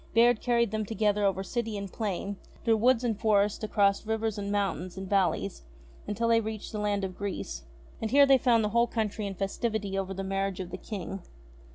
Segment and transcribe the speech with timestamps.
[0.15, 4.51] Bayard carried them together over city and plain, through woods and forests, across rivers, and
[4.51, 5.61] mountains, and valleys,
[6.07, 7.65] until they reached the Land of Greece.
[8.01, 11.21] And here they found the whole country in festivity over the marriage of the King.